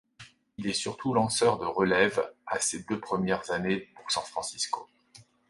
[0.57, 4.87] Il est surtout lanceur de relève à ses deux premières années pour San Francisco.